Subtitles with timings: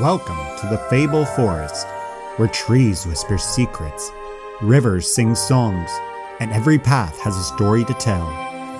[0.00, 1.86] Welcome to the Fable Forest,
[2.38, 4.10] where trees whisper secrets,
[4.62, 5.90] rivers sing songs,
[6.40, 8.26] and every path has a story to tell.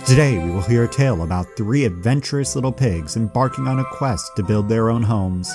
[0.07, 4.35] Today we will hear a tale about three adventurous little pigs embarking on a quest
[4.37, 5.55] to build their own homes.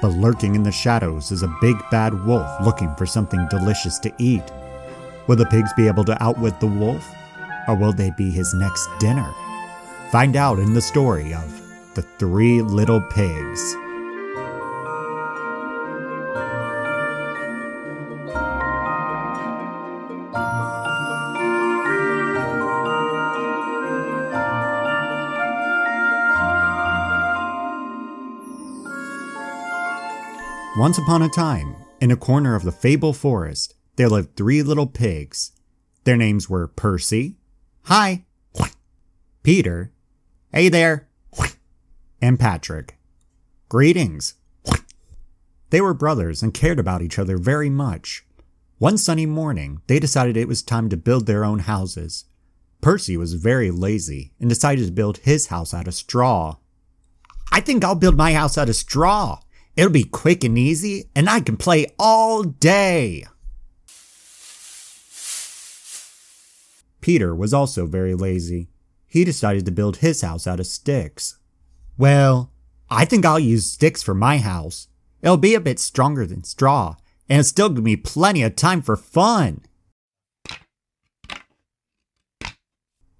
[0.00, 4.14] But lurking in the shadows is a big bad wolf looking for something delicious to
[4.20, 4.44] eat.
[5.26, 7.12] Will the pigs be able to outwit the wolf?
[7.66, 9.28] Or will they be his next dinner?
[10.12, 13.76] Find out in the story of The Three Little Pigs.
[30.78, 34.86] Once upon a time, in a corner of the Fable Forest, there lived three little
[34.86, 35.52] pigs.
[36.04, 37.36] Their names were Percy,
[37.82, 38.24] Hi,
[39.42, 39.92] Peter,
[40.50, 41.10] Hey there,
[42.22, 42.96] and Patrick.
[43.68, 44.32] Greetings.
[45.68, 48.24] They were brothers and cared about each other very much.
[48.78, 52.24] One sunny morning, they decided it was time to build their own houses.
[52.80, 56.56] Percy was very lazy and decided to build his house out of straw.
[57.50, 59.40] I think I'll build my house out of straw,
[59.74, 63.24] It'll be quick and easy, and I can play all day.
[67.00, 68.68] Peter was also very lazy.
[69.06, 71.38] He decided to build his house out of sticks.
[71.98, 72.52] Well,
[72.88, 74.88] I think I'll use sticks for my house.
[75.20, 76.96] It'll be a bit stronger than straw,
[77.28, 79.62] and it'll still give me plenty of time for fun.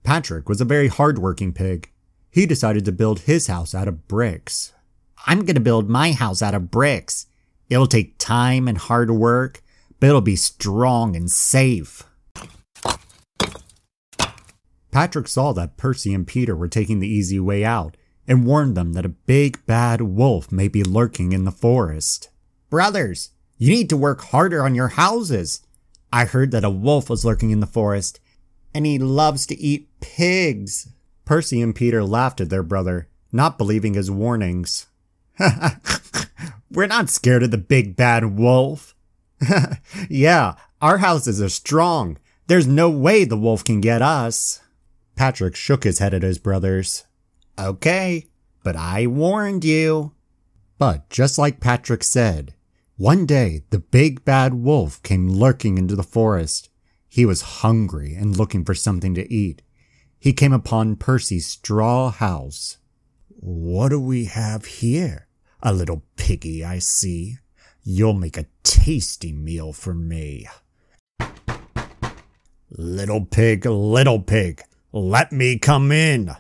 [0.03, 1.91] Patrick was a very hardworking pig.
[2.31, 4.73] He decided to build his house out of bricks.
[5.27, 7.27] I'm going to build my house out of bricks.
[7.69, 9.63] It'll take time and hard work,
[10.01, 12.03] but it'll be strong and safe.
[14.91, 17.97] Patrick saw that Percy and Peter were taking the easy way out
[18.29, 22.29] and warned them that a big bad wolf may be lurking in the forest.
[22.69, 25.63] Brothers, you need to work harder on your houses.
[26.13, 28.21] I heard that a wolf was lurking in the forest,
[28.75, 30.89] and he loves to eat pigs.
[31.25, 34.87] Percy and Peter laughed at their brother, not believing his warnings.
[36.71, 38.95] We're not scared of the big bad wolf.
[40.09, 42.19] yeah, our houses are strong.
[42.47, 44.61] There's no way the wolf can get us.
[45.17, 47.05] Patrick shook his head at his brothers.
[47.59, 48.27] Okay,
[48.65, 50.13] but I warned you.
[50.79, 52.55] But just like Patrick said,
[52.97, 56.71] one day the big bad wolf came lurking into the forest.
[57.09, 59.63] He was hungry and looking for something to eat.
[60.19, 62.79] He came upon Percy's straw house.
[63.45, 65.27] What do we have here?
[65.65, 67.39] A little piggy, I see.
[67.83, 70.47] You'll make a tasty meal for me.
[72.71, 76.37] Little pig, little pig, let me come in.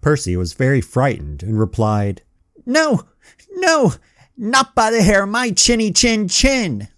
[0.00, 2.22] Percy was very frightened and replied,
[2.66, 3.04] No,
[3.52, 3.94] no,
[4.36, 6.88] not by the hair of my chinny chin chin.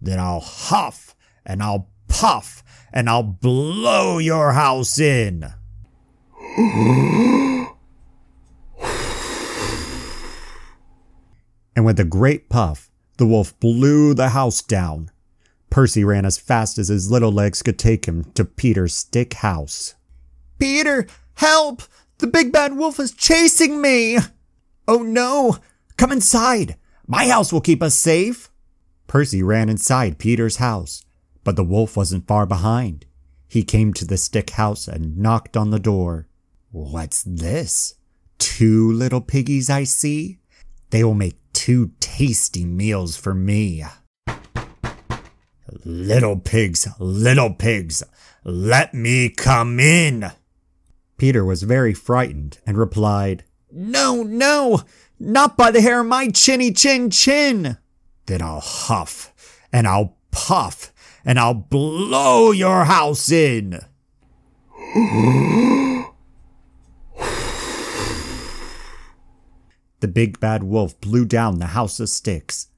[0.00, 1.14] Then I'll huff
[1.46, 5.44] and I'll puff and I'll blow your house in.
[11.78, 15.12] and with a great puff, the wolf blew the house down.
[15.70, 19.94] Percy ran as fast as his little legs could take him to Peter's stick house.
[20.58, 21.84] Peter, help!
[22.18, 24.18] The big bad wolf is chasing me!
[24.88, 25.58] Oh no!
[25.96, 26.74] Come inside!
[27.06, 28.50] My house will keep us safe!
[29.06, 31.04] Percy ran inside Peter's house,
[31.44, 33.06] but the wolf wasn't far behind.
[33.46, 36.26] He came to the stick house and knocked on the door.
[36.72, 37.94] What's this?
[38.38, 40.40] Two little piggies I see?
[40.90, 41.36] They will make
[41.68, 43.84] two tasty meals for me.
[45.84, 48.02] Little pigs, little pigs,
[48.42, 50.32] let me come in.
[51.18, 54.80] Peter was very frightened and replied, No, no,
[55.20, 57.76] not by the hair of my chinny chin chin.
[58.24, 60.90] Then I'll huff and I'll puff
[61.22, 63.78] and I'll blow your house in.
[70.00, 72.68] The big bad wolf blew down the house of sticks.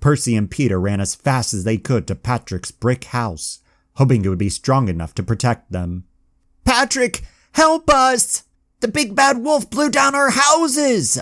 [0.00, 3.60] Percy and Peter ran as fast as they could to Patrick's brick house,
[3.94, 6.04] hoping it would be strong enough to protect them.
[6.64, 7.22] Patrick,
[7.52, 8.44] help us!
[8.80, 11.18] The big bad wolf blew down our houses!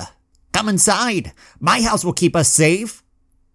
[0.53, 1.33] Come inside.
[1.59, 3.03] My house will keep us safe.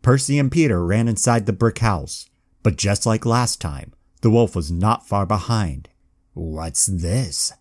[0.02, 2.28] Percy and Peter ran inside the brick house,
[2.64, 5.90] but just like last time, the wolf was not far behind.
[6.34, 7.54] What's this?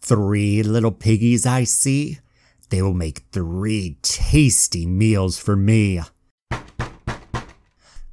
[0.00, 2.18] Three little piggies I see?
[2.68, 6.00] They will make three tasty meals for me.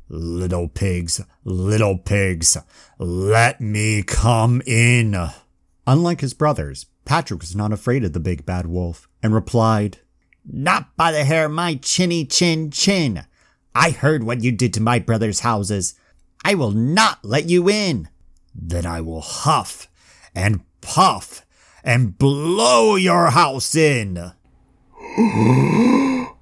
[0.10, 2.56] Little pigs, little pigs,
[3.00, 5.16] let me come in.
[5.88, 10.00] Unlike his brothers, Patrick was not afraid of the big bad wolf and replied,
[10.46, 13.26] Not by the hair of my chinny chin chin.
[13.74, 15.96] I heard what you did to my brother's houses.
[16.46, 18.10] I will not let you in.
[18.54, 19.88] Then I will huff
[20.36, 21.44] and puff
[21.84, 24.32] and blow your house in.
[25.18, 26.34] the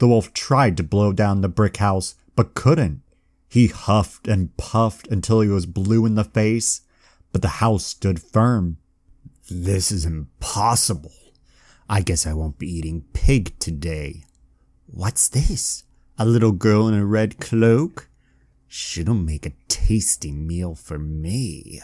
[0.00, 3.02] wolf tried to blow down the brick house, but couldn't.
[3.48, 6.82] He huffed and puffed until he was blue in the face,
[7.32, 8.76] but the house stood firm.
[9.50, 11.12] This is impossible.
[11.88, 14.24] I guess I won't be eating pig today.
[14.86, 15.82] What's this?
[16.16, 18.08] A little girl in a red cloak?
[18.68, 21.80] She'll make a tasty meal for me.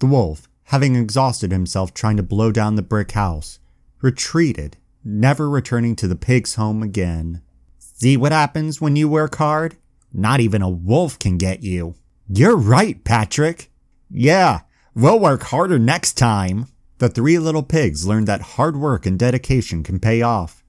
[0.00, 3.58] The wolf, having exhausted himself trying to blow down the brick house,
[4.00, 7.42] retreated, never returning to the pig's home again.
[7.78, 9.76] See what happens when you work hard?
[10.12, 11.94] Not even a wolf can get you.
[12.28, 13.70] You're right, Patrick.
[14.10, 14.60] Yeah,
[14.94, 16.66] we'll work harder next time.
[16.98, 20.62] The three little pigs learned that hard work and dedication can pay off.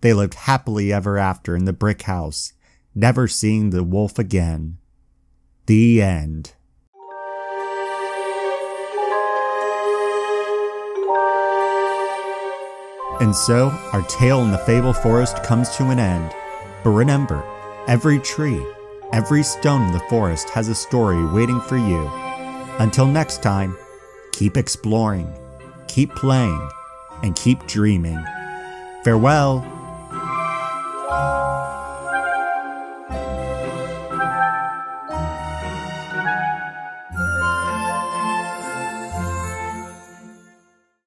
[0.00, 2.52] They lived happily ever after in the brick house,
[2.94, 4.78] never seeing the wolf again.
[5.66, 6.54] The end.
[13.20, 16.32] And so, our tale in the Fable Forest comes to an end.
[16.82, 17.44] But remember,
[17.86, 18.64] every tree,
[19.12, 22.08] every stone in the forest has a story waiting for you.
[22.78, 23.76] Until next time,
[24.32, 25.30] keep exploring
[25.90, 26.70] keep playing,
[27.22, 28.24] and keep dreaming.
[29.04, 29.79] Farewell.